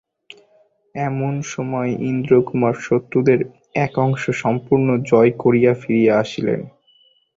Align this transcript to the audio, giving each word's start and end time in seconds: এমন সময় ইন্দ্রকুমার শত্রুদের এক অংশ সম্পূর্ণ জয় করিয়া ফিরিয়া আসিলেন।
এমন 0.95 1.33
সময় 1.51 1.91
ইন্দ্রকুমার 2.09 2.75
শত্রুদের 2.81 3.39
এক 3.75 3.93
অংশ 3.97 4.23
সম্পূর্ণ 4.41 4.87
জয় 5.09 5.31
করিয়া 5.39 5.71
ফিরিয়া 5.73 6.13
আসিলেন। 6.17 6.61